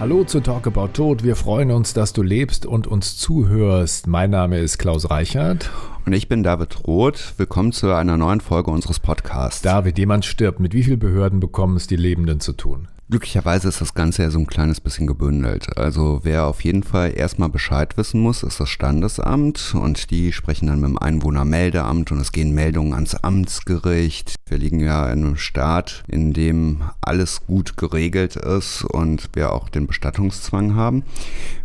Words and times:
Hallo 0.00 0.22
zu 0.22 0.38
Talk 0.38 0.68
About 0.68 0.90
Tod. 0.92 1.24
Wir 1.24 1.34
freuen 1.34 1.72
uns, 1.72 1.92
dass 1.92 2.12
du 2.12 2.22
lebst 2.22 2.66
und 2.66 2.86
uns 2.86 3.16
zuhörst. 3.16 4.06
Mein 4.06 4.30
Name 4.30 4.60
ist 4.60 4.78
Klaus 4.78 5.10
Reichert. 5.10 5.72
Und 6.06 6.12
ich 6.12 6.28
bin 6.28 6.44
David 6.44 6.86
Roth. 6.86 7.34
Willkommen 7.36 7.72
zu 7.72 7.92
einer 7.92 8.16
neuen 8.16 8.40
Folge 8.40 8.70
unseres 8.70 9.00
Podcasts. 9.00 9.60
David, 9.60 9.98
jemand 9.98 10.24
stirbt. 10.24 10.60
Mit 10.60 10.72
wie 10.72 10.84
vielen 10.84 11.00
Behörden 11.00 11.40
bekommen 11.40 11.76
es 11.76 11.88
die 11.88 11.96
Lebenden 11.96 12.38
zu 12.38 12.52
tun? 12.52 12.86
Glücklicherweise 13.10 13.68
ist 13.68 13.80
das 13.80 13.94
Ganze 13.94 14.22
ja 14.22 14.30
so 14.30 14.38
ein 14.38 14.46
kleines 14.46 14.82
bisschen 14.82 15.06
gebündelt. 15.06 15.78
Also 15.78 16.20
wer 16.24 16.44
auf 16.44 16.62
jeden 16.62 16.82
Fall 16.82 17.16
erstmal 17.16 17.48
Bescheid 17.48 17.96
wissen 17.96 18.20
muss, 18.20 18.42
ist 18.42 18.60
das 18.60 18.68
Standesamt 18.68 19.74
und 19.74 20.10
die 20.10 20.30
sprechen 20.30 20.66
dann 20.66 20.80
mit 20.80 20.90
dem 20.90 20.98
Einwohnermeldeamt 20.98 22.12
und 22.12 22.20
es 22.20 22.32
gehen 22.32 22.52
Meldungen 22.52 22.92
ans 22.92 23.14
Amtsgericht. 23.14 24.34
Wir 24.46 24.58
liegen 24.58 24.80
ja 24.80 25.06
in 25.06 25.24
einem 25.24 25.36
Staat, 25.38 26.04
in 26.06 26.34
dem 26.34 26.82
alles 27.00 27.46
gut 27.46 27.78
geregelt 27.78 28.36
ist 28.36 28.84
und 28.84 29.30
wir 29.32 29.54
auch 29.54 29.70
den 29.70 29.86
Bestattungszwang 29.86 30.74
haben. 30.74 31.02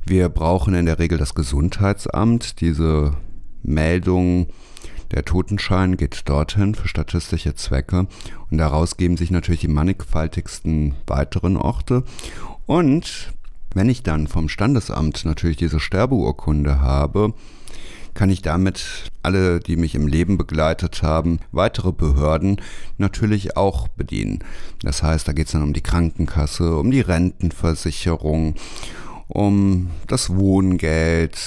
Wir 0.05 0.29
brauchen 0.29 0.73
in 0.75 0.85
der 0.85 0.97
Regel 0.97 1.17
das 1.17 1.35
Gesundheitsamt. 1.35 2.61
Diese 2.61 3.17
Meldungen 3.63 4.47
der 5.13 5.25
Totenschein 5.25 5.95
geht 5.95 6.27
dorthin 6.27 6.73
für 6.75 6.87
statistische 6.87 7.53
Zwecke 7.55 8.07
und 8.49 8.57
daraus 8.57 8.97
geben 8.97 9.15
sich 9.15 9.29
natürlich 9.29 9.61
die 9.61 9.67
mannigfaltigsten 9.67 10.95
weiteren 11.05 11.55
Orte. 11.55 12.03
Und 12.65 13.33
wenn 13.75 13.89
ich 13.89 14.03
dann 14.03 14.27
vom 14.27 14.49
Standesamt 14.49 15.25
natürlich 15.25 15.57
diese 15.57 15.79
Sterbeurkunde 15.79 16.81
habe, 16.81 17.33
kann 18.13 18.29
ich 18.29 18.41
damit 18.41 19.11
alle, 19.23 19.59
die 19.59 19.75
mich 19.75 19.95
im 19.95 20.07
Leben 20.07 20.37
begleitet 20.37 21.01
haben, 21.01 21.39
weitere 21.51 21.91
Behörden 21.91 22.61
natürlich 22.97 23.57
auch 23.57 23.87
bedienen. 23.87 24.39
Das 24.81 25.03
heißt, 25.03 25.27
da 25.27 25.33
geht 25.33 25.47
es 25.47 25.53
dann 25.53 25.63
um 25.63 25.73
die 25.73 25.81
Krankenkasse, 25.81 26.77
um 26.77 26.91
die 26.91 27.01
Rentenversicherung, 27.01 28.55
um 29.27 29.89
das 30.07 30.35
Wohngeld. 30.35 31.37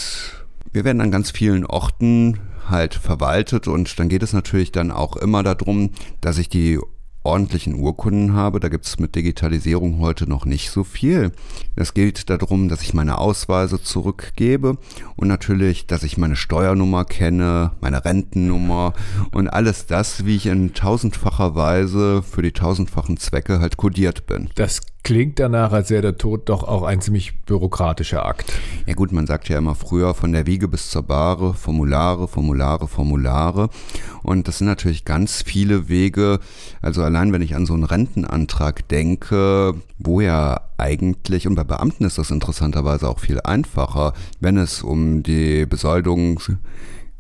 Wir 0.72 0.84
werden 0.84 1.00
an 1.00 1.10
ganz 1.10 1.30
vielen 1.30 1.64
Orten 1.64 2.38
halt 2.68 2.94
verwaltet 2.94 3.68
und 3.68 3.98
dann 3.98 4.08
geht 4.08 4.22
es 4.22 4.32
natürlich 4.32 4.72
dann 4.72 4.90
auch 4.90 5.16
immer 5.16 5.42
darum, 5.42 5.90
dass 6.20 6.38
ich 6.38 6.48
die 6.48 6.78
ordentlichen 7.26 7.74
Urkunden 7.74 8.34
habe. 8.34 8.60
Da 8.60 8.68
gibt 8.68 8.86
es 8.86 8.98
mit 8.98 9.14
Digitalisierung 9.14 9.98
heute 9.98 10.28
noch 10.28 10.46
nicht 10.46 10.70
so 10.70 10.84
viel. 10.84 11.32
Es 11.74 11.92
geht 11.92 12.30
darum, 12.30 12.68
dass 12.68 12.82
ich 12.82 12.94
meine 12.94 13.18
Ausweise 13.18 13.82
zurückgebe 13.82 14.78
und 15.16 15.28
natürlich, 15.28 15.86
dass 15.86 16.04
ich 16.04 16.16
meine 16.16 16.36
Steuernummer 16.36 17.04
kenne, 17.04 17.72
meine 17.80 18.04
Rentennummer 18.04 18.94
und 19.32 19.48
alles 19.48 19.86
das, 19.86 20.24
wie 20.24 20.36
ich 20.36 20.46
in 20.46 20.72
tausendfacher 20.72 21.54
Weise 21.54 22.22
für 22.22 22.42
die 22.42 22.52
tausendfachen 22.52 23.16
Zwecke 23.16 23.58
halt 23.60 23.76
kodiert 23.76 24.26
bin. 24.26 24.48
Das 24.54 24.80
klingt 25.06 25.38
danach, 25.38 25.70
als 25.70 25.90
wäre 25.90 26.02
der 26.02 26.18
Tod 26.18 26.48
doch 26.48 26.64
auch 26.64 26.82
ein 26.82 27.00
ziemlich 27.00 27.38
bürokratischer 27.42 28.26
Akt. 28.26 28.52
Ja 28.86 28.94
gut, 28.94 29.12
man 29.12 29.28
sagt 29.28 29.48
ja 29.48 29.56
immer 29.56 29.76
früher 29.76 30.14
von 30.14 30.32
der 30.32 30.48
Wiege 30.48 30.66
bis 30.66 30.90
zur 30.90 31.04
Bahre, 31.04 31.54
Formulare, 31.54 32.26
Formulare, 32.26 32.88
Formulare. 32.88 33.70
Und 34.24 34.48
das 34.48 34.58
sind 34.58 34.66
natürlich 34.66 35.04
ganz 35.04 35.42
viele 35.42 35.88
Wege. 35.88 36.40
Also 36.82 37.04
allein 37.04 37.32
wenn 37.32 37.40
ich 37.40 37.54
an 37.54 37.66
so 37.66 37.74
einen 37.74 37.84
Rentenantrag 37.84 38.88
denke, 38.88 39.74
wo 40.00 40.20
ja 40.20 40.62
eigentlich, 40.76 41.46
und 41.46 41.54
bei 41.54 41.62
Beamten 41.62 42.02
ist 42.04 42.18
das 42.18 42.32
interessanterweise 42.32 43.08
auch 43.08 43.20
viel 43.20 43.40
einfacher, 43.40 44.12
wenn 44.40 44.56
es 44.56 44.82
um 44.82 45.22
die 45.22 45.66
Besoldung 45.66 46.40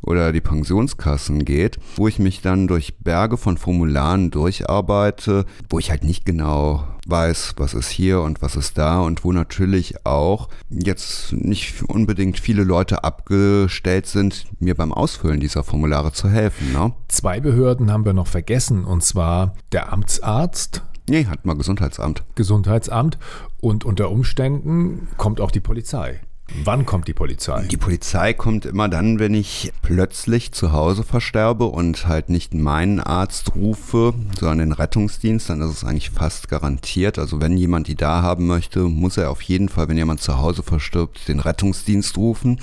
oder 0.06 0.32
die 0.32 0.40
Pensionskassen 0.40 1.44
geht, 1.44 1.78
wo 1.96 2.08
ich 2.08 2.18
mich 2.18 2.40
dann 2.40 2.68
durch 2.68 2.98
Berge 2.98 3.36
von 3.36 3.58
Formularen 3.58 4.30
durcharbeite, 4.30 5.44
wo 5.68 5.78
ich 5.78 5.90
halt 5.90 6.04
nicht 6.04 6.24
genau 6.24 6.84
weiß, 7.06 7.54
was 7.56 7.74
ist 7.74 7.90
hier 7.90 8.20
und 8.22 8.42
was 8.42 8.56
ist 8.56 8.78
da 8.78 9.00
und 9.00 9.24
wo 9.24 9.32
natürlich 9.32 10.06
auch 10.06 10.48
jetzt 10.70 11.32
nicht 11.32 11.82
unbedingt 11.82 12.40
viele 12.40 12.64
Leute 12.64 13.04
abgestellt 13.04 14.06
sind, 14.06 14.46
mir 14.58 14.74
beim 14.74 14.92
Ausfüllen 14.92 15.40
dieser 15.40 15.62
Formulare 15.62 16.12
zu 16.12 16.28
helfen. 16.28 16.72
Ne? 16.72 16.92
Zwei 17.08 17.40
Behörden 17.40 17.92
haben 17.92 18.04
wir 18.04 18.12
noch 18.12 18.26
vergessen 18.26 18.84
und 18.84 19.04
zwar 19.04 19.54
der 19.72 19.92
Amtsarzt. 19.92 20.82
Nee, 21.08 21.26
hat 21.26 21.46
mal 21.46 21.56
Gesundheitsamt. 21.56 22.24
Gesundheitsamt 22.34 23.18
und 23.60 23.84
unter 23.84 24.10
Umständen 24.10 25.06
kommt 25.16 25.40
auch 25.40 25.52
die 25.52 25.60
Polizei. 25.60 26.20
Wann 26.64 26.86
kommt 26.86 27.08
die 27.08 27.12
Polizei? 27.12 27.66
Die 27.66 27.76
Polizei 27.76 28.32
kommt 28.32 28.66
immer 28.66 28.88
dann, 28.88 29.18
wenn 29.18 29.34
ich 29.34 29.72
plötzlich 29.82 30.52
zu 30.52 30.72
Hause 30.72 31.02
versterbe 31.02 31.64
und 31.66 32.06
halt 32.06 32.28
nicht 32.28 32.54
meinen 32.54 33.00
Arzt 33.00 33.54
rufe, 33.56 34.14
sondern 34.38 34.58
den 34.58 34.72
Rettungsdienst, 34.72 35.50
dann 35.50 35.60
ist 35.60 35.70
es 35.70 35.84
eigentlich 35.84 36.10
fast 36.10 36.48
garantiert. 36.48 37.18
Also 37.18 37.40
wenn 37.40 37.56
jemand 37.56 37.88
die 37.88 37.96
da 37.96 38.22
haben 38.22 38.46
möchte, 38.46 38.84
muss 38.84 39.16
er 39.16 39.30
auf 39.30 39.42
jeden 39.42 39.68
Fall, 39.68 39.88
wenn 39.88 39.96
jemand 39.96 40.20
zu 40.20 40.38
Hause 40.38 40.62
verstirbt, 40.62 41.28
den 41.28 41.40
Rettungsdienst 41.40 42.16
rufen 42.16 42.60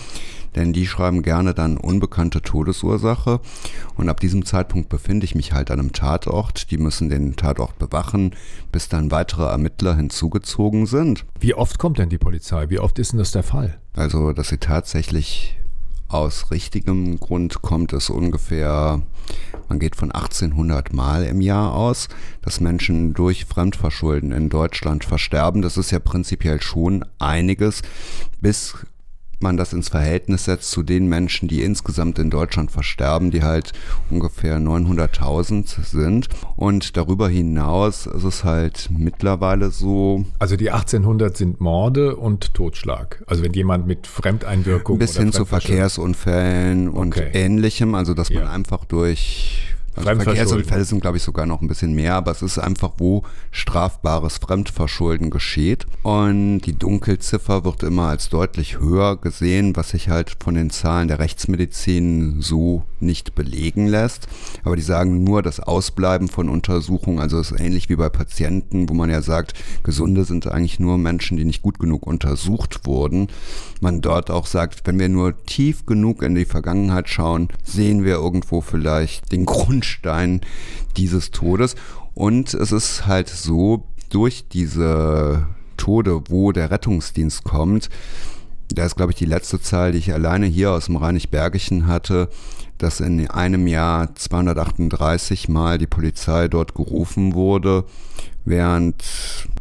denn 0.55 0.73
die 0.73 0.85
schreiben 0.85 1.21
gerne 1.23 1.53
dann 1.53 1.77
unbekannte 1.77 2.41
Todesursache 2.41 3.39
und 3.95 4.09
ab 4.09 4.19
diesem 4.19 4.45
Zeitpunkt 4.45 4.89
befinde 4.89 5.25
ich 5.25 5.35
mich 5.35 5.53
halt 5.53 5.71
an 5.71 5.79
einem 5.79 5.93
Tatort. 5.93 6.71
Die 6.71 6.77
müssen 6.77 7.09
den 7.09 7.35
Tatort 7.35 7.77
bewachen, 7.79 8.35
bis 8.71 8.89
dann 8.89 9.11
weitere 9.11 9.45
Ermittler 9.45 9.95
hinzugezogen 9.95 10.85
sind. 10.85 11.25
Wie 11.39 11.53
oft 11.53 11.79
kommt 11.79 11.97
denn 11.97 12.09
die 12.09 12.17
Polizei? 12.17 12.69
Wie 12.69 12.79
oft 12.79 12.99
ist 12.99 13.11
denn 13.11 13.19
das 13.19 13.31
der 13.31 13.43
Fall? 13.43 13.79
Also, 13.95 14.33
dass 14.33 14.49
sie 14.49 14.57
tatsächlich 14.57 15.57
aus 16.13 16.51
richtigem 16.51 17.19
Grund 17.19 17.61
kommt 17.61 17.91
es 17.91 18.09
ungefähr, 18.09 19.01
man 19.67 19.79
geht 19.79 19.95
von 19.95 20.11
1800 20.11 20.93
Mal 20.93 21.23
im 21.25 21.41
Jahr 21.41 21.73
aus, 21.73 22.07
dass 22.41 22.59
Menschen 22.59 23.13
durch 23.13 23.45
Fremdverschulden 23.45 24.31
in 24.31 24.49
Deutschland 24.49 25.05
versterben. 25.05 25.61
Das 25.61 25.75
ist 25.75 25.91
ja 25.91 25.99
prinzipiell 25.99 26.61
schon 26.61 27.03
einiges, 27.17 27.81
bis 28.41 28.75
man 29.43 29.57
das 29.57 29.73
ins 29.73 29.89
Verhältnis 29.89 30.45
setzt 30.45 30.71
zu 30.71 30.81
den 30.81 31.07
Menschen, 31.07 31.47
die 31.47 31.61
insgesamt 31.61 32.17
in 32.17 32.31
Deutschland 32.31 32.71
versterben, 32.71 33.29
die 33.29 33.43
halt 33.43 33.73
ungefähr 34.09 34.57
900.000 34.57 35.83
sind. 35.85 36.29
Und 36.55 36.97
darüber 36.97 37.29
hinaus 37.29 38.07
ist 38.07 38.23
es 38.23 38.43
halt 38.43 38.89
mittlerweile 38.91 39.69
so. 39.69 40.25
Also 40.39 40.55
die 40.55 40.71
1800 40.71 41.37
sind 41.37 41.61
Morde 41.61 42.15
und 42.15 42.55
Totschlag. 42.55 43.23
Also 43.27 43.43
wenn 43.43 43.53
jemand 43.53 43.85
mit 43.85 44.07
Fremdeinwirkung. 44.07 44.97
Bis 44.97 45.17
hin 45.17 45.31
zu 45.31 45.45
Verkehrsunfällen 45.45 46.89
und 46.89 47.15
okay. 47.15 47.29
ähnlichem. 47.33 47.93
Also 47.93 48.15
dass 48.15 48.31
man 48.31 48.47
einfach 48.47 48.85
durch 48.85 49.72
also 49.95 50.21
Verkehrsunfälle 50.21 50.85
sind, 50.85 51.01
glaube 51.01 51.17
ich, 51.17 51.23
sogar 51.23 51.45
noch 51.45 51.61
ein 51.61 51.67
bisschen 51.67 51.93
mehr, 51.93 52.15
aber 52.15 52.31
es 52.31 52.41
ist 52.41 52.57
einfach, 52.57 52.93
wo 52.97 53.23
strafbares 53.51 54.37
Fremdverschulden 54.37 55.29
geschieht. 55.29 55.85
Und 56.01 56.61
die 56.61 56.77
Dunkelziffer 56.77 57.63
wird 57.63 57.83
immer 57.83 58.07
als 58.07 58.29
deutlich 58.29 58.79
höher 58.79 59.17
gesehen, 59.17 59.75
was 59.75 59.89
sich 59.89 60.09
halt 60.09 60.35
von 60.43 60.55
den 60.55 60.69
Zahlen 60.69 61.07
der 61.07 61.19
Rechtsmedizin 61.19 62.41
so 62.41 62.83
nicht 62.99 63.35
belegen 63.35 63.87
lässt. 63.87 64.27
Aber 64.63 64.75
die 64.75 64.81
sagen 64.81 65.23
nur, 65.23 65.41
das 65.41 65.59
Ausbleiben 65.59 66.27
von 66.27 66.49
Untersuchungen, 66.49 67.19
also 67.19 67.39
es 67.39 67.51
ist 67.51 67.59
ähnlich 67.59 67.89
wie 67.89 67.95
bei 67.95 68.09
Patienten, 68.09 68.89
wo 68.89 68.93
man 68.93 69.09
ja 69.09 69.21
sagt, 69.21 69.53
Gesunde 69.83 70.25
sind 70.25 70.47
eigentlich 70.47 70.79
nur 70.79 70.97
Menschen, 70.97 71.37
die 71.37 71.45
nicht 71.45 71.61
gut 71.61 71.79
genug 71.79 72.07
untersucht 72.07 72.85
wurden. 72.85 73.27
Man 73.81 74.01
dort 74.01 74.31
auch 74.31 74.47
sagt, 74.47 74.87
wenn 74.87 74.99
wir 74.99 75.09
nur 75.09 75.43
tief 75.45 75.85
genug 75.85 76.23
in 76.23 76.35
die 76.35 76.45
Vergangenheit 76.45 77.09
schauen, 77.09 77.49
sehen 77.63 78.05
wir 78.05 78.15
irgendwo 78.15 78.61
vielleicht 78.61 79.31
den 79.31 79.45
Grund 79.45 79.82
Grundstein 79.83 80.41
dieses 80.95 81.31
Todes. 81.31 81.75
Und 82.13 82.53
es 82.53 82.71
ist 82.71 83.05
halt 83.05 83.29
so, 83.29 83.85
durch 84.09 84.45
diese 84.47 85.47
Tode, 85.75 86.21
wo 86.29 86.51
der 86.51 86.71
Rettungsdienst 86.71 87.43
kommt, 87.43 87.89
da 88.69 88.85
ist, 88.85 88.95
glaube 88.95 89.11
ich, 89.11 89.17
die 89.17 89.25
letzte 89.25 89.59
Zahl, 89.59 89.91
die 89.91 89.97
ich 89.97 90.13
alleine 90.13 90.45
hier 90.45 90.71
aus 90.71 90.85
dem 90.85 90.95
Rheinisch-Bergischen 90.95 91.87
hatte, 91.87 92.29
dass 92.77 92.99
in 92.99 93.29
einem 93.29 93.67
Jahr 93.67 94.13
238 94.15 95.49
Mal 95.49 95.77
die 95.77 95.87
Polizei 95.87 96.47
dort 96.47 96.75
gerufen 96.75 97.33
wurde, 97.33 97.85
während 98.45 99.03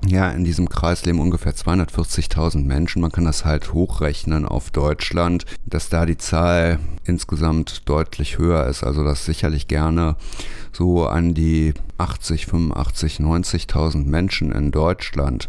ja 0.06 0.30
in 0.30 0.44
diesem 0.44 0.68
Kreis 0.68 1.04
leben 1.04 1.20
ungefähr 1.20 1.54
240.000 1.54 2.64
Menschen. 2.64 3.00
Man 3.00 3.12
kann 3.12 3.24
das 3.24 3.44
halt 3.44 3.72
hochrechnen 3.72 4.44
auf 4.44 4.70
Deutschland, 4.70 5.44
dass 5.66 5.88
da 5.88 6.06
die 6.06 6.18
Zahl 6.18 6.78
insgesamt 7.04 7.88
deutlich 7.88 8.38
höher 8.38 8.66
ist. 8.66 8.82
Also 8.82 9.04
dass 9.04 9.24
sicherlich 9.24 9.68
gerne 9.68 10.16
so 10.72 11.06
an 11.06 11.34
die 11.34 11.74
80, 11.98 12.46
85, 12.46 13.18
90.000 13.18 14.06
Menschen 14.06 14.50
in 14.52 14.72
Deutschland 14.72 15.48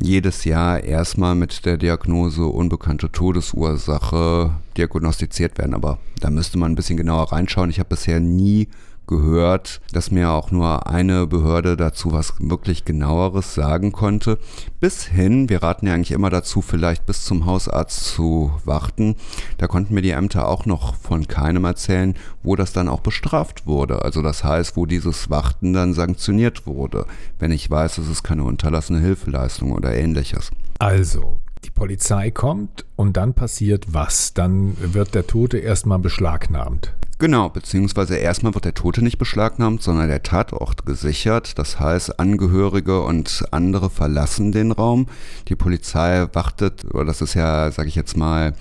jedes 0.00 0.44
Jahr 0.44 0.82
erstmal 0.82 1.34
mit 1.34 1.64
der 1.64 1.76
Diagnose 1.76 2.44
unbekannte 2.44 3.10
Todesursache 3.10 4.54
diagnostiziert 4.76 5.58
werden. 5.58 5.74
Aber 5.74 5.98
da 6.20 6.30
müsste 6.30 6.58
man 6.58 6.72
ein 6.72 6.76
bisschen 6.76 6.96
genauer 6.96 7.32
reinschauen. 7.32 7.70
Ich 7.70 7.78
habe 7.78 7.90
bisher 7.90 8.20
nie 8.20 8.68
gehört, 9.06 9.80
dass 9.92 10.10
mir 10.10 10.30
auch 10.30 10.50
nur 10.50 10.86
eine 10.86 11.26
Behörde 11.26 11.76
dazu 11.76 12.12
was 12.12 12.34
wirklich 12.38 12.84
genaueres 12.84 13.54
sagen 13.54 13.92
konnte. 13.92 14.38
Bis 14.80 15.04
hin, 15.04 15.48
wir 15.48 15.62
raten 15.62 15.86
ja 15.86 15.94
eigentlich 15.94 16.12
immer 16.12 16.30
dazu, 16.30 16.62
vielleicht 16.62 17.06
bis 17.06 17.24
zum 17.24 17.46
Hausarzt 17.46 18.04
zu 18.04 18.52
warten. 18.64 19.16
Da 19.58 19.66
konnten 19.66 19.94
mir 19.94 20.02
die 20.02 20.10
Ämter 20.10 20.48
auch 20.48 20.66
noch 20.66 20.94
von 20.96 21.26
keinem 21.26 21.64
erzählen, 21.64 22.14
wo 22.42 22.56
das 22.56 22.72
dann 22.72 22.88
auch 22.88 23.00
bestraft 23.00 23.66
wurde. 23.66 24.02
Also 24.02 24.22
das 24.22 24.44
heißt, 24.44 24.76
wo 24.76 24.86
dieses 24.86 25.30
Warten 25.30 25.72
dann 25.72 25.94
sanktioniert 25.94 26.66
wurde, 26.66 27.06
wenn 27.38 27.52
ich 27.52 27.70
weiß, 27.70 27.98
es 27.98 28.08
ist 28.08 28.22
keine 28.22 28.44
unterlassene 28.44 29.00
Hilfeleistung 29.00 29.72
oder 29.72 29.94
ähnliches. 29.94 30.50
Also, 30.78 31.40
die 31.64 31.70
Polizei 31.70 32.30
kommt 32.30 32.84
und 32.96 33.16
dann 33.16 33.34
passiert 33.34 33.94
was? 33.94 34.34
Dann 34.34 34.76
wird 34.78 35.14
der 35.14 35.26
Tote 35.26 35.58
erstmal 35.58 35.98
beschlagnahmt. 35.98 36.92
Genau, 37.24 37.48
beziehungsweise 37.48 38.16
erstmal 38.16 38.52
wird 38.52 38.66
der 38.66 38.74
Tote 38.74 39.02
nicht 39.02 39.16
beschlagnahmt, 39.16 39.82
sondern 39.82 40.08
der 40.08 40.22
Tatort 40.22 40.84
gesichert. 40.84 41.58
Das 41.58 41.80
heißt, 41.80 42.20
Angehörige 42.20 43.00
und 43.00 43.46
andere 43.50 43.88
verlassen 43.88 44.52
den 44.52 44.72
Raum. 44.72 45.06
Die 45.48 45.56
Polizei 45.56 46.26
wartet, 46.34 46.84
oder 46.92 47.06
das 47.06 47.22
ist 47.22 47.32
ja, 47.32 47.70
sage 47.70 47.88
ich 47.88 47.94
jetzt 47.94 48.18
mal, 48.18 48.52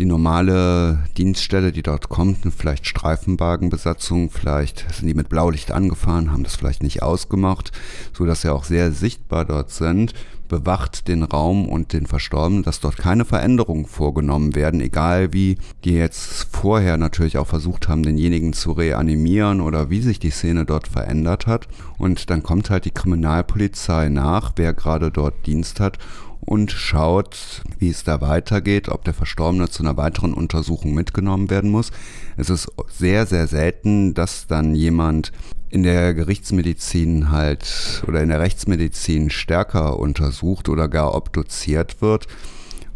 die 0.00 0.06
normale 0.06 1.04
Dienststelle, 1.18 1.72
die 1.72 1.82
dort 1.82 2.08
kommt, 2.08 2.38
vielleicht 2.56 2.86
Streifenwagenbesatzung, 2.86 4.30
vielleicht 4.30 4.86
sind 4.94 5.06
die 5.08 5.14
mit 5.14 5.28
Blaulicht 5.28 5.72
angefahren, 5.72 6.32
haben 6.32 6.42
das 6.42 6.56
vielleicht 6.56 6.82
nicht 6.82 7.02
ausgemacht, 7.02 7.70
so 8.14 8.24
dass 8.24 8.40
sie 8.40 8.50
auch 8.50 8.64
sehr 8.64 8.92
sichtbar 8.92 9.44
dort 9.44 9.70
sind, 9.70 10.14
bewacht 10.48 11.06
den 11.06 11.22
Raum 11.22 11.68
und 11.68 11.92
den 11.92 12.06
Verstorbenen, 12.06 12.62
dass 12.62 12.80
dort 12.80 12.96
keine 12.96 13.26
Veränderungen 13.26 13.84
vorgenommen 13.84 14.54
werden, 14.54 14.80
egal 14.80 15.34
wie 15.34 15.58
die 15.84 15.92
jetzt 15.92 16.48
vorher 16.50 16.96
natürlich 16.96 17.36
auch 17.36 17.46
versucht 17.46 17.86
haben, 17.88 18.02
denjenigen 18.02 18.54
zu 18.54 18.72
reanimieren 18.72 19.60
oder 19.60 19.90
wie 19.90 20.00
sich 20.00 20.18
die 20.18 20.30
Szene 20.30 20.64
dort 20.64 20.88
verändert 20.88 21.46
hat. 21.46 21.68
Und 21.98 22.30
dann 22.30 22.42
kommt 22.42 22.70
halt 22.70 22.86
die 22.86 22.90
Kriminalpolizei 22.90 24.08
nach, 24.08 24.52
wer 24.56 24.72
gerade 24.72 25.10
dort 25.10 25.46
Dienst 25.46 25.78
hat 25.78 25.98
und 26.40 26.72
schaut, 26.72 27.62
wie 27.78 27.90
es 27.90 28.04
da 28.04 28.20
weitergeht, 28.20 28.88
ob 28.88 29.04
der 29.04 29.14
Verstorbene 29.14 29.68
zu 29.68 29.82
einer 29.82 29.96
weiteren 29.96 30.34
Untersuchung 30.34 30.94
mitgenommen 30.94 31.50
werden 31.50 31.70
muss. 31.70 31.90
Es 32.36 32.50
ist 32.50 32.68
sehr, 32.88 33.26
sehr 33.26 33.46
selten, 33.46 34.14
dass 34.14 34.46
dann 34.46 34.74
jemand 34.74 35.32
in 35.68 35.82
der 35.84 36.14
Gerichtsmedizin 36.14 37.30
halt 37.30 38.02
oder 38.06 38.22
in 38.22 38.28
der 38.28 38.40
Rechtsmedizin 38.40 39.30
stärker 39.30 39.98
untersucht 39.98 40.68
oder 40.68 40.88
gar 40.88 41.14
obduziert 41.14 42.02
wird. 42.02 42.26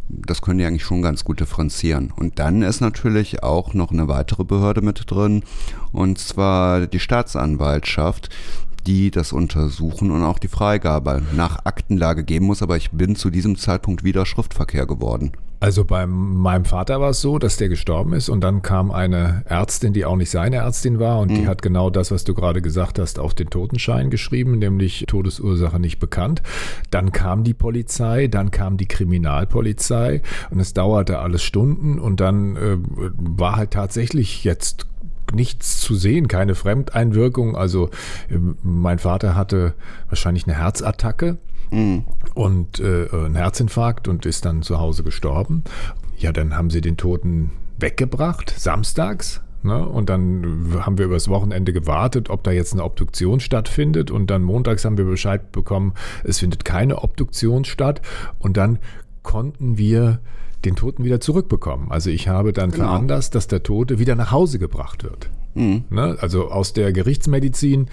Das 0.08 0.43
können 0.43 0.58
die 0.58 0.64
eigentlich 0.67 0.85
schon 0.85 1.00
ganz 1.00 1.25
gut 1.25 1.41
differenzieren. 1.41 2.12
Und 2.14 2.38
dann 2.38 2.62
ist 2.62 2.81
natürlich 2.81 3.43
auch 3.43 3.75
noch 3.75 3.91
eine 3.91 4.08
weitere 4.08 4.44
Behörde 4.44 4.82
mit 4.82 5.11
drin, 5.11 5.44
und 5.93 6.19
zwar 6.19 6.87
die 6.87 7.00
Staatsanwaltschaft, 7.00 8.29
die 8.86 9.10
das 9.10 9.32
untersuchen 9.32 10.10
und 10.10 10.22
auch 10.22 10.38
die 10.38 10.48
Freigabe 10.48 11.22
nach 11.34 11.64
Aktenlage 11.64 12.25
geben 12.25 12.46
muss. 12.46 12.62
Aber 12.62 12.76
ich 12.76 12.90
bin 12.90 13.16
zu 13.16 13.31
diesem 13.31 13.56
Zeitpunkt 13.56 14.04
wieder 14.04 14.26
Schriftverkehr 14.26 14.86
geworden. 14.86 15.32
Also 15.64 15.86
bei 15.86 16.06
meinem 16.06 16.66
Vater 16.66 17.00
war 17.00 17.08
es 17.08 17.22
so, 17.22 17.38
dass 17.38 17.56
der 17.56 17.70
gestorben 17.70 18.12
ist 18.12 18.28
und 18.28 18.42
dann 18.42 18.60
kam 18.60 18.90
eine 18.90 19.44
Ärztin, 19.46 19.94
die 19.94 20.04
auch 20.04 20.16
nicht 20.16 20.28
seine 20.28 20.56
Ärztin 20.56 20.98
war 20.98 21.20
und 21.20 21.31
mhm. 21.31 21.36
die 21.36 21.46
hat 21.46 21.62
genau 21.62 21.88
das, 21.88 22.10
was 22.10 22.25
du 22.25 22.34
gerade 22.34 22.60
gesagt 22.60 22.98
hast, 22.98 23.19
auf 23.19 23.32
den 23.32 23.48
Totenschein 23.48 24.10
geschrieben, 24.10 24.58
nämlich 24.58 25.06
Todesursache 25.08 25.81
nicht 25.81 26.00
bekannt. 26.00 26.42
Dann 26.90 27.12
kam 27.12 27.44
die 27.44 27.54
Polizei, 27.54 28.26
dann 28.26 28.50
kam 28.50 28.76
die 28.76 28.84
Kriminalpolizei 28.84 30.20
und 30.50 30.60
es 30.60 30.75
dauerte 30.75 31.20
alles 31.20 31.42
Stunden 31.42 31.98
und 31.98 32.20
dann 32.20 32.56
äh, 32.56 32.76
war 33.16 33.56
halt 33.56 33.70
tatsächlich 33.70 34.44
jetzt 34.44 34.86
nichts 35.34 35.81
zu 35.81 35.94
sehen, 35.94 36.28
keine 36.28 36.54
Fremdeinwirkung. 36.54 37.56
Also 37.56 37.90
ähm, 38.31 38.56
mein 38.62 38.98
Vater 38.98 39.34
hatte 39.34 39.75
wahrscheinlich 40.08 40.46
eine 40.46 40.56
Herzattacke 40.56 41.38
mhm. 41.70 42.04
und 42.34 42.81
äh, 42.81 43.08
einen 43.12 43.36
Herzinfarkt 43.36 44.08
und 44.08 44.26
ist 44.26 44.44
dann 44.44 44.62
zu 44.62 44.78
Hause 44.78 45.02
gestorben. 45.02 45.64
Ja, 46.16 46.32
dann 46.32 46.56
haben 46.56 46.70
sie 46.70 46.81
den 46.81 46.96
Toten 46.96 47.50
weggebracht, 47.78 48.54
samstags. 48.56 49.40
Ne? 49.62 49.84
Und 49.86 50.10
dann 50.10 50.75
haben 50.81 50.98
wir 50.98 51.06
übers 51.06 51.28
Wochenende 51.28 51.72
gewartet, 51.72 52.28
ob 52.28 52.44
da 52.44 52.50
jetzt 52.50 52.75
eine 52.75 52.84
Obduktion 52.84 53.40
stattfindet. 53.40 54.10
Und 54.10 54.31
dann 54.31 54.42
montags 54.42 54.84
haben 54.84 54.98
wir 54.98 55.06
Bescheid 55.06 55.52
bekommen, 55.52 55.94
es 56.22 56.38
findet 56.38 56.64
keine 56.64 57.02
Obduktion 57.02 57.64
statt. 57.64 58.02
Und 58.38 58.56
dann 58.56 58.78
konnten 59.25 59.76
wir 59.76 60.21
den 60.65 60.76
Toten 60.76 61.05
wieder 61.05 61.21
zurückbekommen. 61.21 61.91
Also 61.91 62.11
ich 62.11 62.29
habe 62.29 62.53
dann 62.53 62.71
genau. 62.71 62.85
veranlasst, 62.85 63.35
dass 63.35 63.49
der 63.49 63.65
Tote 63.65 63.99
wieder 63.99 64.15
nach 64.15 64.31
Hause 64.31 64.61
gebracht 64.61 65.03
wird. 65.03 65.29
Mhm. 65.55 65.85
Ne? 65.91 66.17
Also 66.21 66.50
aus 66.50 66.73
der 66.73 66.93
Gerichtsmedizin 66.93 67.88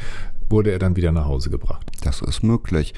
wurde 0.50 0.72
er 0.72 0.80
dann 0.80 0.96
wieder 0.96 1.12
nach 1.12 1.26
Hause 1.26 1.50
gebracht. 1.50 1.88
Das 2.04 2.22
ist 2.22 2.44
möglich. 2.44 2.94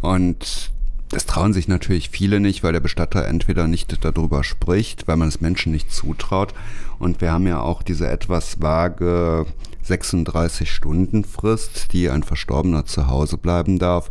Und 0.00 0.70
das 1.10 1.26
trauen 1.26 1.52
sich 1.52 1.68
natürlich 1.68 2.10
viele 2.10 2.40
nicht, 2.40 2.64
weil 2.64 2.72
der 2.72 2.80
Bestatter 2.80 3.26
entweder 3.26 3.68
nicht 3.68 4.04
darüber 4.04 4.42
spricht, 4.42 5.06
weil 5.06 5.16
man 5.16 5.28
es 5.28 5.40
Menschen 5.40 5.72
nicht 5.72 5.92
zutraut. 5.92 6.52
Und 6.98 7.20
wir 7.20 7.32
haben 7.32 7.46
ja 7.46 7.60
auch 7.60 7.82
diese 7.82 8.08
etwas 8.08 8.60
vage 8.60 9.46
36-Stunden-Frist, 9.86 11.92
die 11.92 12.10
ein 12.10 12.24
Verstorbener 12.24 12.86
zu 12.86 13.06
Hause 13.06 13.36
bleiben 13.36 13.78
darf. 13.78 14.10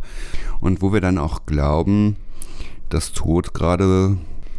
Und 0.60 0.80
wo 0.80 0.92
wir 0.92 1.02
dann 1.02 1.18
auch 1.18 1.44
glauben, 1.44 2.16
dass 2.88 3.12
Tod 3.12 3.54
gerade 3.54 4.16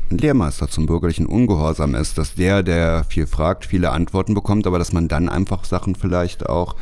ein 0.09 0.17
Lehrmeister 0.17 0.67
zum 0.67 0.85
bürgerlichen 0.85 1.25
Ungehorsam 1.25 1.95
ist, 1.95 2.17
dass 2.17 2.35
der, 2.35 2.63
der 2.63 3.03
viel 3.03 3.27
fragt, 3.27 3.65
viele 3.65 3.91
Antworten 3.91 4.33
bekommt, 4.33 4.67
aber 4.67 4.79
dass 4.79 4.93
man 4.93 5.07
dann 5.07 5.29
einfach 5.29 5.65
Sachen 5.65 5.95
vielleicht 5.95 6.47
auch 6.47 6.75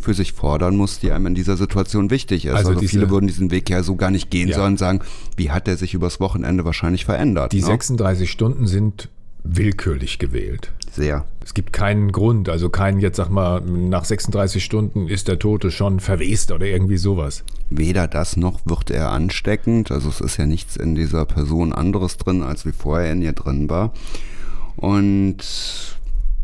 für 0.00 0.14
sich 0.14 0.32
fordern 0.32 0.76
muss, 0.76 1.00
die 1.00 1.10
einem 1.10 1.26
in 1.26 1.34
dieser 1.34 1.56
Situation 1.56 2.10
wichtig 2.10 2.46
ist. 2.46 2.54
Also, 2.54 2.70
also 2.70 2.86
viele 2.86 3.10
würden 3.10 3.26
diesen 3.26 3.50
Weg 3.50 3.68
ja 3.68 3.82
so 3.82 3.96
gar 3.96 4.10
nicht 4.10 4.30
gehen, 4.30 4.48
ja. 4.48 4.54
sondern 4.54 4.76
sagen, 4.76 5.00
wie 5.36 5.50
hat 5.50 5.66
er 5.68 5.76
sich 5.76 5.94
übers 5.94 6.20
Wochenende 6.20 6.64
wahrscheinlich 6.64 7.04
verändert? 7.04 7.52
Die 7.52 7.60
ne? 7.60 7.66
36 7.66 8.30
Stunden 8.30 8.66
sind 8.66 9.08
willkürlich 9.48 10.18
gewählt. 10.18 10.72
Sehr. 10.92 11.26
Es 11.44 11.54
gibt 11.54 11.72
keinen 11.72 12.10
Grund, 12.10 12.48
also 12.48 12.70
keinen 12.70 13.00
jetzt 13.00 13.16
sag 13.16 13.28
mal, 13.28 13.60
nach 13.60 14.04
36 14.04 14.64
Stunden 14.64 15.08
ist 15.08 15.28
der 15.28 15.38
Tote 15.38 15.70
schon 15.70 16.00
verwest 16.00 16.50
oder 16.52 16.66
irgendwie 16.66 16.96
sowas. 16.96 17.44
Weder 17.70 18.08
das 18.08 18.36
noch 18.36 18.60
wird 18.64 18.90
er 18.90 19.10
ansteckend. 19.10 19.90
Also 19.90 20.08
es 20.08 20.20
ist 20.20 20.38
ja 20.38 20.46
nichts 20.46 20.76
in 20.76 20.94
dieser 20.94 21.24
Person 21.26 21.72
anderes 21.72 22.16
drin, 22.16 22.42
als 22.42 22.64
wie 22.64 22.72
vorher 22.72 23.12
in 23.12 23.22
ihr 23.22 23.34
drin 23.34 23.68
war. 23.68 23.92
Und 24.76 25.36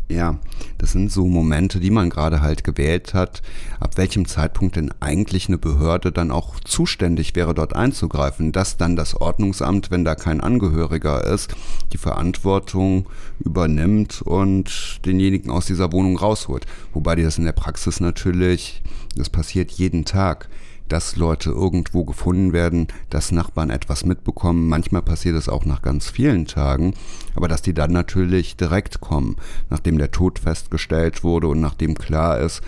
ja, 0.09 0.37
das 0.77 0.91
sind 0.91 1.11
so 1.11 1.25
Momente, 1.27 1.79
die 1.79 1.89
man 1.89 2.09
gerade 2.09 2.41
halt 2.41 2.63
gewählt 2.63 3.13
hat, 3.13 3.41
ab 3.79 3.97
welchem 3.97 4.25
Zeitpunkt 4.25 4.75
denn 4.75 4.91
eigentlich 4.99 5.47
eine 5.47 5.57
Behörde 5.57 6.11
dann 6.11 6.31
auch 6.31 6.59
zuständig 6.59 7.35
wäre, 7.35 7.53
dort 7.53 7.75
einzugreifen, 7.75 8.51
dass 8.51 8.77
dann 8.77 8.95
das 8.95 9.15
Ordnungsamt, 9.15 9.91
wenn 9.91 10.05
da 10.05 10.15
kein 10.15 10.41
Angehöriger 10.41 11.23
ist, 11.25 11.55
die 11.91 11.97
Verantwortung 11.97 13.07
übernimmt 13.39 14.21
und 14.21 14.99
denjenigen 15.05 15.51
aus 15.51 15.65
dieser 15.65 15.91
Wohnung 15.91 16.17
rausholt. 16.17 16.65
Wobei 16.93 17.15
die 17.15 17.23
das 17.23 17.37
in 17.37 17.45
der 17.45 17.51
Praxis 17.53 17.99
natürlich, 17.99 18.81
das 19.15 19.29
passiert 19.29 19.71
jeden 19.71 20.05
Tag 20.05 20.49
dass 20.89 21.15
Leute 21.15 21.49
irgendwo 21.49 22.03
gefunden 22.03 22.53
werden, 22.53 22.87
dass 23.09 23.31
Nachbarn 23.31 23.69
etwas 23.69 24.05
mitbekommen. 24.05 24.67
Manchmal 24.67 25.01
passiert 25.01 25.35
es 25.35 25.49
auch 25.49 25.65
nach 25.65 25.81
ganz 25.81 26.09
vielen 26.09 26.45
Tagen, 26.45 26.93
aber 27.35 27.47
dass 27.47 27.61
die 27.61 27.73
dann 27.73 27.91
natürlich 27.91 28.55
direkt 28.57 29.01
kommen, 29.01 29.37
nachdem 29.69 29.97
der 29.97 30.11
Tod 30.11 30.39
festgestellt 30.39 31.23
wurde 31.23 31.47
und 31.47 31.59
nachdem 31.61 31.95
klar 31.95 32.39
ist, 32.39 32.61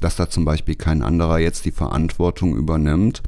dass 0.00 0.16
da 0.16 0.28
zum 0.28 0.44
Beispiel 0.44 0.74
kein 0.74 1.02
anderer 1.02 1.38
jetzt 1.38 1.64
die 1.64 1.72
Verantwortung 1.72 2.56
übernimmt 2.56 3.22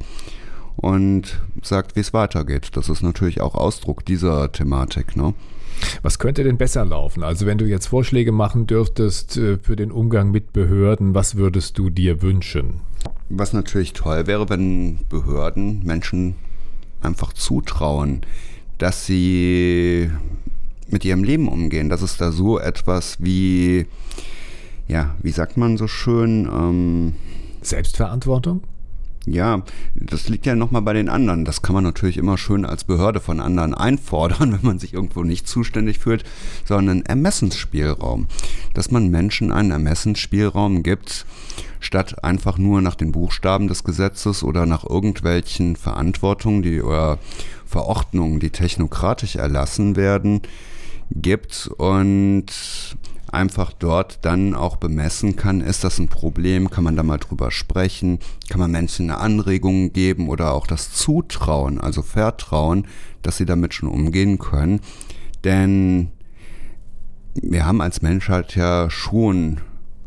und 0.75 1.41
sagt, 1.61 1.95
wie 1.95 1.99
es 1.99 2.13
weitergeht. 2.13 2.69
Das 2.73 2.89
ist 2.89 3.01
natürlich 3.01 3.41
auch 3.41 3.55
Ausdruck 3.55 4.05
dieser 4.05 4.51
Thematik. 4.51 5.15
Ne? 5.15 5.33
Was 6.01 6.19
könnte 6.19 6.43
denn 6.43 6.57
besser 6.57 6.85
laufen? 6.85 7.23
Also 7.23 7.45
wenn 7.45 7.57
du 7.57 7.65
jetzt 7.65 7.87
Vorschläge 7.87 8.31
machen 8.31 8.67
dürftest 8.67 9.37
äh, 9.37 9.57
für 9.57 9.75
den 9.75 9.91
Umgang 9.91 10.31
mit 10.31 10.53
Behörden, 10.53 11.15
was 11.15 11.35
würdest 11.35 11.77
du 11.77 11.89
dir 11.89 12.21
wünschen? 12.21 12.81
Was 13.29 13.53
natürlich 13.53 13.93
toll 13.93 14.27
wäre, 14.27 14.49
wenn 14.49 15.05
Behörden 15.07 15.83
Menschen 15.83 16.35
einfach 17.01 17.33
zutrauen, 17.33 18.21
dass 18.77 19.05
sie 19.05 20.09
mit 20.87 21.05
ihrem 21.05 21.23
Leben 21.23 21.47
umgehen, 21.47 21.89
dass 21.89 22.01
es 22.01 22.17
da 22.17 22.31
so 22.31 22.59
etwas 22.59 23.17
wie, 23.19 23.85
ja, 24.87 25.15
wie 25.21 25.31
sagt 25.31 25.57
man 25.57 25.77
so 25.77 25.87
schön? 25.87 26.45
Ähm, 26.51 27.13
Selbstverantwortung? 27.61 28.63
Ja, 29.25 29.63
das 29.95 30.29
liegt 30.29 30.45
ja 30.45 30.55
nochmal 30.55 30.81
bei 30.81 30.93
den 30.93 31.09
anderen. 31.09 31.45
Das 31.45 31.61
kann 31.61 31.75
man 31.75 31.83
natürlich 31.83 32.17
immer 32.17 32.37
schön 32.37 32.65
als 32.65 32.83
Behörde 32.83 33.19
von 33.19 33.39
anderen 33.39 33.73
einfordern, 33.73 34.51
wenn 34.53 34.65
man 34.65 34.79
sich 34.79 34.93
irgendwo 34.93 35.23
nicht 35.23 35.47
zuständig 35.47 35.99
fühlt, 35.99 36.23
sondern 36.65 37.01
Ermessensspielraum. 37.01 38.27
Dass 38.73 38.91
man 38.91 39.09
Menschen 39.09 39.51
einen 39.51 39.71
Ermessensspielraum 39.71 40.83
gibt, 40.83 41.25
statt 41.79 42.23
einfach 42.23 42.57
nur 42.57 42.81
nach 42.81 42.95
den 42.95 43.11
Buchstaben 43.11 43.67
des 43.67 43.83
Gesetzes 43.83 44.43
oder 44.43 44.65
nach 44.65 44.83
irgendwelchen 44.83 45.75
Verantwortungen, 45.75 46.61
die 46.61 46.81
oder 46.81 47.19
Verordnungen, 47.65 48.39
die 48.39 48.49
technokratisch 48.49 49.35
erlassen 49.35 49.95
werden, 49.95 50.41
gibt 51.11 51.69
und 51.77 52.47
einfach 53.29 53.73
dort 53.73 54.19
dann 54.23 54.55
auch 54.55 54.77
bemessen 54.77 55.35
kann, 55.35 55.61
ist 55.61 55.83
das 55.83 55.99
ein 55.99 56.09
Problem, 56.09 56.69
kann 56.69 56.83
man 56.83 56.95
da 56.95 57.03
mal 57.03 57.17
drüber 57.17 57.51
sprechen, 57.51 58.19
kann 58.49 58.59
man 58.59 58.71
Menschen 58.71 59.09
eine 59.09 59.19
Anregung 59.19 59.93
geben 59.93 60.29
oder 60.29 60.53
auch 60.53 60.67
das 60.67 60.91
Zutrauen, 60.91 61.79
also 61.79 62.01
Vertrauen, 62.01 62.87
dass 63.21 63.37
sie 63.37 63.45
damit 63.45 63.73
schon 63.73 63.89
umgehen 63.89 64.39
können. 64.39 64.81
Denn 65.43 66.11
wir 67.33 67.65
haben 67.65 67.81
als 67.81 68.01
Menschheit 68.01 68.55
ja 68.55 68.89
schon 68.89 69.61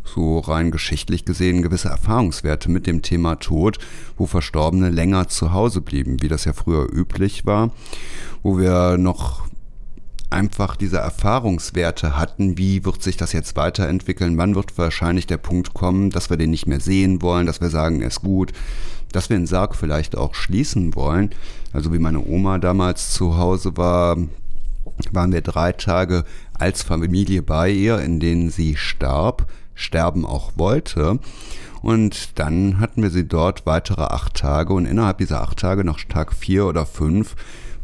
so 0.05 0.41
rein 0.41 0.71
geschichtlich 0.71 1.25
gesehen 1.25 1.63
gewisse 1.63 1.89
Erfahrungswerte 1.89 2.71
mit 2.71 2.87
dem 2.87 3.03
Thema 3.03 3.37
Tod, 3.37 3.79
wo 4.17 4.27
Verstorbene 4.27 4.91
länger 4.91 5.29
zu 5.29 5.53
Hause 5.53 5.81
blieben, 5.81 6.23
wie 6.23 6.29
das 6.29 6.45
ja 6.45 6.53
früher 6.53 6.93
üblich 6.93 7.47
war, 7.47 7.71
wo 8.43 8.59
wir 8.59 8.99
noch 8.99 9.47
einfach 10.33 10.77
diese 10.77 10.99
Erfahrungswerte 10.99 12.19
hatten, 12.19 12.59
wie 12.59 12.85
wird 12.85 13.03
sich 13.03 13.17
das 13.17 13.33
jetzt 13.33 13.57
weiterentwickeln, 13.57 14.37
wann 14.39 14.55
wird 14.55 14.77
wahrscheinlich 14.79 15.27
der 15.27 15.37
Punkt 15.37 15.75
kommen, 15.75 16.11
dass 16.11 16.31
wir 16.31 16.37
den 16.37 16.51
nicht 16.51 16.67
mehr 16.67 16.81
sehen 16.81 17.23
wollen, 17.23 17.47
dass 17.47 17.61
wir 17.61 17.71
sagen, 17.71 18.01
er 18.01 18.09
ist 18.09 18.23
gut, 18.23 18.53
dass 19.13 19.31
wir 19.31 19.37
den 19.37 19.47
Sarg 19.47 19.77
vielleicht 19.77 20.17
auch 20.17 20.35
schließen 20.35 20.95
wollen. 20.95 21.31
Also 21.73 21.93
wie 21.93 21.99
meine 21.99 22.25
Oma 22.25 22.59
damals 22.59 23.11
zu 23.11 23.37
Hause 23.37 23.77
war, 23.77 24.17
waren 25.13 25.33
wir 25.33 25.43
drei 25.43 25.73
Tage 25.73 26.25
als 26.55 26.83
Familie 26.83 27.43
bei 27.43 27.71
ihr, 27.71 28.01
in 28.01 28.21
denen 28.21 28.51
sie 28.51 28.77
starb, 28.77 29.47
sterben 29.75 30.27
auch 30.27 30.53
wollte. 30.57 31.19
Und 31.83 32.39
dann 32.39 32.79
hatten 32.79 33.03
wir 33.03 33.11
sie 33.11 33.27
dort 33.27 33.67
weitere 33.67 34.03
acht 34.03 34.35
Tage 34.35 34.73
und 34.73 34.87
innerhalb 34.87 35.19
dieser 35.19 35.43
acht 35.43 35.59
Tage, 35.59 35.85
nach 35.85 35.99
Tag 36.09 36.33
vier 36.33 36.67
oder 36.67 36.87
fünf, 36.87 37.35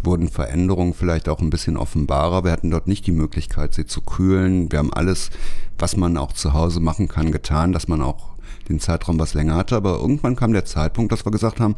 wurden 0.03 0.29
Veränderungen 0.29 0.95
vielleicht 0.95 1.29
auch 1.29 1.41
ein 1.41 1.51
bisschen 1.51 1.77
offenbarer. 1.77 2.45
Wir 2.45 2.53
hatten 2.53 2.71
dort 2.71 2.87
nicht 2.87 3.07
die 3.07 3.13
Möglichkeit, 3.13 3.75
sie 3.75 3.87
zu 3.87 4.01
kühlen. 4.01 4.71
Wir 4.71 4.79
haben 4.79 4.93
alles, 4.93 5.31
was 5.79 5.97
man 5.97 6.17
auch 6.17 6.33
zu 6.33 6.53
Hause 6.53 6.81
machen 6.81 7.09
kann, 7.09 7.33
getan, 7.33 7.73
dass 7.73 7.89
man 7.89 8.01
auch 8.01 8.31
den 8.69 8.81
Zeitraum 8.81 9.19
was 9.19 9.35
länger 9.35 9.57
hatte. 9.57 9.77
Aber 9.77 9.99
irgendwann 9.99 10.37
kam 10.37 10.53
der 10.53 10.65
Zeitpunkt, 10.65 11.13
dass 11.13 11.27
wir 11.27 11.33
gesagt 11.33 11.61
haben, 11.61 11.75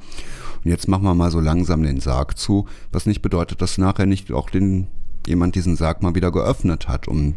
und 0.64 0.70
jetzt 0.70 0.88
machen 0.88 1.04
wir 1.04 1.14
mal 1.14 1.30
so 1.30 1.40
langsam 1.40 1.82
den 1.82 2.00
Sarg 2.00 2.36
zu, 2.36 2.66
was 2.92 3.06
nicht 3.06 3.22
bedeutet, 3.22 3.62
dass 3.62 3.78
nachher 3.78 4.06
nicht 4.06 4.30
auch 4.32 4.50
den, 4.50 4.88
jemand 5.26 5.54
diesen 5.54 5.76
Sarg 5.76 6.02
mal 6.02 6.14
wieder 6.14 6.30
geöffnet 6.30 6.88
hat, 6.88 7.08
um 7.08 7.34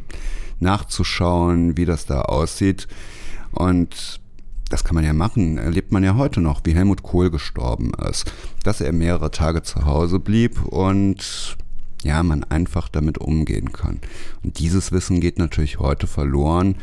nachzuschauen, 0.59 1.77
wie 1.77 1.85
das 1.85 2.05
da 2.05 2.23
aussieht. 2.23 2.87
Und 3.51 4.19
das 4.69 4.83
kann 4.83 4.95
man 4.95 5.03
ja 5.03 5.13
machen, 5.13 5.57
erlebt 5.57 5.91
man 5.91 6.03
ja 6.03 6.15
heute 6.15 6.41
noch, 6.41 6.61
wie 6.63 6.73
Helmut 6.73 7.03
Kohl 7.03 7.29
gestorben 7.29 7.91
ist, 8.09 8.31
dass 8.63 8.81
er 8.81 8.91
mehrere 8.91 9.31
Tage 9.31 9.61
zu 9.61 9.85
Hause 9.85 10.19
blieb 10.19 10.63
und 10.65 11.57
ja, 12.03 12.21
man 12.23 12.43
einfach 12.43 12.89
damit 12.89 13.17
umgehen 13.17 13.71
kann. 13.71 13.99
Und 14.43 14.59
dieses 14.59 14.91
Wissen 14.91 15.21
geht 15.21 15.39
natürlich 15.39 15.79
heute 15.79 16.07
verloren. 16.07 16.75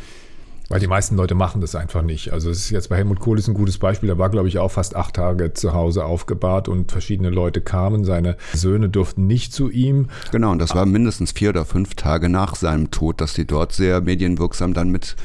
Weil 0.69 0.79
die 0.79 0.87
meisten 0.87 1.17
Leute 1.17 1.35
machen 1.35 1.59
das 1.59 1.75
einfach 1.75 2.01
nicht. 2.01 2.31
Also 2.31 2.49
es 2.49 2.59
ist 2.59 2.69
jetzt 2.69 2.87
bei 2.87 2.95
Helmut 2.95 3.19
Kohl 3.19 3.37
ist 3.37 3.49
ein 3.49 3.53
gutes 3.53 3.77
Beispiel. 3.77 4.07
Da 4.07 4.17
war, 4.17 4.29
glaube 4.29 4.47
ich, 4.47 4.57
auch 4.57 4.71
fast 4.71 4.95
acht 4.95 5.15
Tage 5.15 5.53
zu 5.53 5.73
Hause 5.73 6.05
aufgebahrt 6.05 6.69
und 6.69 6.93
verschiedene 6.93 7.29
Leute 7.29 7.59
kamen. 7.59 8.05
Seine 8.05 8.37
Söhne 8.53 8.87
durften 8.87 9.27
nicht 9.27 9.53
zu 9.53 9.69
ihm. 9.69 10.07
Genau, 10.31 10.51
und 10.51 10.59
das 10.59 10.73
war 10.73 10.85
mindestens 10.85 11.33
vier 11.33 11.49
oder 11.49 11.65
fünf 11.65 11.95
Tage 11.95 12.29
nach 12.29 12.55
seinem 12.55 12.89
Tod, 12.89 13.19
dass 13.19 13.33
die 13.33 13.45
dort 13.45 13.73
sehr 13.73 13.99
medienwirksam 13.99 14.73
dann 14.73 14.91
mit 14.91 15.17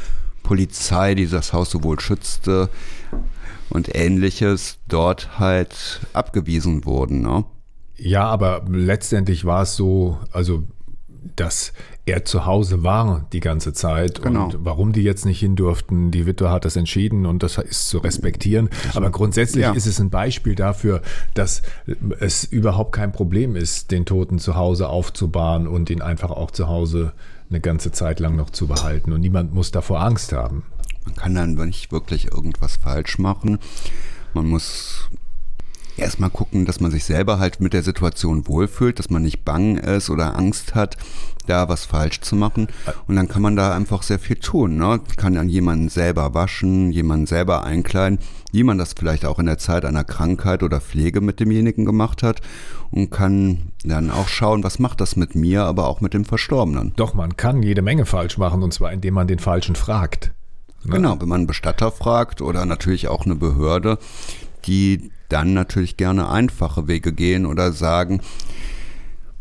Polizei, 0.46 1.16
die 1.16 1.26
das 1.26 1.52
Haus 1.52 1.70
sowohl 1.70 1.98
schützte 1.98 2.70
und 3.68 3.96
ähnliches, 3.96 4.78
dort 4.86 5.40
halt 5.40 6.00
abgewiesen 6.12 6.84
wurden. 6.84 7.20
Ne? 7.20 7.44
Ja, 7.96 8.26
aber 8.26 8.64
letztendlich 8.68 9.44
war 9.44 9.62
es 9.62 9.74
so, 9.74 10.18
also 10.30 10.62
dass 11.34 11.72
er 12.04 12.24
zu 12.24 12.46
Hause 12.46 12.84
war 12.84 13.26
die 13.32 13.40
ganze 13.40 13.72
Zeit 13.72 14.22
genau. 14.22 14.44
und 14.44 14.58
warum 14.60 14.92
die 14.92 15.02
jetzt 15.02 15.26
nicht 15.26 15.40
hin 15.40 15.56
durften, 15.56 16.12
die 16.12 16.24
Witwe 16.24 16.50
hat 16.50 16.64
das 16.64 16.76
entschieden 16.76 17.26
und 17.26 17.42
das 17.42 17.58
ist 17.58 17.88
zu 17.88 17.98
respektieren. 17.98 18.70
Aber 18.94 19.10
grundsätzlich 19.10 19.64
ja. 19.64 19.72
ist 19.72 19.86
es 19.86 19.98
ein 19.98 20.10
Beispiel 20.10 20.54
dafür, 20.54 21.02
dass 21.34 21.62
es 22.20 22.44
überhaupt 22.44 22.92
kein 22.92 23.10
Problem 23.10 23.56
ist, 23.56 23.90
den 23.90 24.06
Toten 24.06 24.38
zu 24.38 24.54
Hause 24.54 24.88
aufzubahren 24.88 25.66
und 25.66 25.90
ihn 25.90 26.00
einfach 26.00 26.30
auch 26.30 26.52
zu 26.52 26.68
Hause 26.68 27.12
eine 27.48 27.60
ganze 27.60 27.92
Zeit 27.92 28.20
lang 28.20 28.36
noch 28.36 28.50
zu 28.50 28.66
behalten. 28.66 29.12
Und 29.12 29.20
niemand 29.20 29.54
muss 29.54 29.70
davor 29.70 30.00
Angst 30.00 30.32
haben. 30.32 30.64
Man 31.04 31.14
kann 31.14 31.34
dann 31.34 31.54
nicht 31.54 31.92
wirklich 31.92 32.32
irgendwas 32.32 32.76
falsch 32.76 33.18
machen. 33.18 33.58
Man 34.34 34.46
muss 34.46 35.08
erstmal 35.96 36.30
gucken, 36.30 36.64
dass 36.64 36.80
man 36.80 36.90
sich 36.90 37.04
selber 37.04 37.38
halt 37.38 37.60
mit 37.60 37.72
der 37.72 37.82
Situation 37.82 38.46
wohlfühlt, 38.46 38.98
dass 38.98 39.10
man 39.10 39.22
nicht 39.22 39.44
bang 39.44 39.76
ist 39.76 40.10
oder 40.10 40.36
Angst 40.36 40.74
hat, 40.74 40.96
da 41.46 41.68
was 41.68 41.84
falsch 41.84 42.20
zu 42.20 42.36
machen. 42.36 42.68
Und 43.06 43.16
dann 43.16 43.28
kann 43.28 43.42
man 43.42 43.56
da 43.56 43.74
einfach 43.74 44.02
sehr 44.02 44.18
viel 44.18 44.36
tun. 44.36 44.76
Ne? 44.76 45.00
Kann 45.16 45.34
dann 45.34 45.48
jemanden 45.48 45.88
selber 45.88 46.34
waschen, 46.34 46.90
jemanden 46.90 47.26
selber 47.26 47.64
einkleiden, 47.64 48.18
wie 48.52 48.64
man 48.64 48.78
das 48.78 48.94
vielleicht 48.96 49.24
auch 49.24 49.38
in 49.38 49.46
der 49.46 49.58
Zeit 49.58 49.84
einer 49.84 50.04
Krankheit 50.04 50.62
oder 50.62 50.80
Pflege 50.80 51.20
mit 51.20 51.40
demjenigen 51.40 51.84
gemacht 51.84 52.22
hat 52.22 52.40
und 52.90 53.10
kann 53.10 53.72
dann 53.84 54.10
auch 54.10 54.28
schauen, 54.28 54.64
was 54.64 54.78
macht 54.78 55.00
das 55.00 55.16
mit 55.16 55.34
mir, 55.34 55.64
aber 55.64 55.86
auch 55.86 56.00
mit 56.00 56.14
dem 56.14 56.24
Verstorbenen. 56.24 56.92
Doch, 56.96 57.14
man 57.14 57.36
kann 57.36 57.62
jede 57.62 57.82
Menge 57.82 58.06
falsch 58.06 58.38
machen 58.38 58.62
und 58.62 58.72
zwar 58.72 58.92
indem 58.92 59.14
man 59.14 59.28
den 59.28 59.38
Falschen 59.38 59.76
fragt. 59.76 60.32
Ne? 60.84 60.92
Genau, 60.92 61.20
wenn 61.20 61.28
man 61.28 61.40
einen 61.40 61.46
Bestatter 61.46 61.90
fragt 61.90 62.40
oder 62.40 62.64
natürlich 62.64 63.08
auch 63.08 63.24
eine 63.24 63.34
Behörde, 63.34 63.98
die 64.66 65.10
dann 65.28 65.54
natürlich 65.54 65.96
gerne 65.96 66.28
einfache 66.28 66.88
Wege 66.88 67.12
gehen 67.12 67.46
oder 67.46 67.72
sagen, 67.72 68.20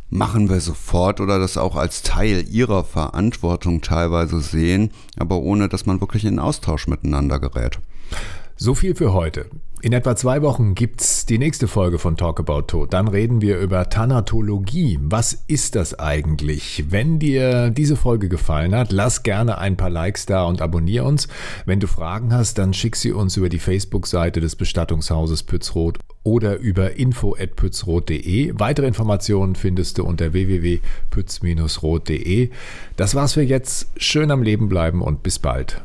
machen 0.09 0.49
wir 0.49 0.61
sofort 0.61 1.19
oder 1.19 1.39
das 1.39 1.57
auch 1.57 1.75
als 1.75 2.01
Teil 2.01 2.45
ihrer 2.49 2.83
Verantwortung 2.83 3.81
teilweise 3.81 4.39
sehen, 4.39 4.91
aber 5.17 5.37
ohne 5.37 5.67
dass 5.67 5.85
man 5.85 6.01
wirklich 6.01 6.25
in 6.25 6.39
Austausch 6.39 6.87
miteinander 6.87 7.39
gerät. 7.39 7.79
So 8.55 8.75
viel 8.75 8.95
für 8.95 9.13
heute. 9.13 9.47
In 9.85 9.93
etwa 9.93 10.15
zwei 10.15 10.41
Wochen 10.41 10.73
gibt's 10.73 11.27
die 11.27 11.37
nächste 11.37 11.67
Folge 11.67 11.99
von 11.99 12.17
Talk 12.17 12.39
About 12.39 12.63
Tod. 12.63 12.91
Dann 12.91 13.07
reden 13.07 13.41
wir 13.41 13.59
über 13.59 13.87
Thanatologie. 13.87 14.97
Was 14.99 15.43
ist 15.45 15.75
das 15.75 15.99
eigentlich? 15.99 16.85
Wenn 16.89 17.19
dir 17.19 17.69
diese 17.69 17.95
Folge 17.95 18.27
gefallen 18.27 18.73
hat, 18.73 18.91
lass 18.91 19.21
gerne 19.21 19.59
ein 19.59 19.77
paar 19.77 19.91
Likes 19.91 20.25
da 20.25 20.45
und 20.45 20.59
abonniere 20.59 21.05
uns. 21.05 21.27
Wenn 21.67 21.79
du 21.79 21.85
Fragen 21.85 22.33
hast, 22.33 22.57
dann 22.57 22.73
schick 22.73 22.95
sie 22.95 23.11
uns 23.11 23.37
über 23.37 23.47
die 23.47 23.59
Facebook-Seite 23.59 24.41
des 24.41 24.55
Bestattungshauses 24.55 25.43
Pützroth 25.43 25.99
oder 26.23 26.57
über 26.57 26.97
info.pützroth.de. 26.97 28.53
Weitere 28.57 28.87
Informationen 28.87 29.53
findest 29.53 29.99
du 29.99 30.03
unter 30.03 30.33
www.pütz-roth.de. 30.33 32.49
Das 32.95 33.13
war's 33.13 33.33
für 33.33 33.43
jetzt. 33.43 33.91
Schön 33.97 34.31
am 34.31 34.41
Leben 34.41 34.67
bleiben 34.67 35.03
und 35.03 35.21
bis 35.21 35.37
bald. 35.37 35.79